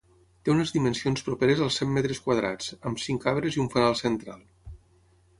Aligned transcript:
Té 0.47 0.51
unes 0.51 0.71
dimensions 0.75 1.25
properes 1.25 1.59
als 1.65 1.75
cent 1.81 1.91
metres 1.97 2.21
quadrats, 2.27 2.71
amb 2.91 3.01
cinc 3.03 3.27
arbres 3.33 3.57
i 3.57 3.61
un 3.65 3.69
fanal 3.75 3.99
central. 4.01 4.41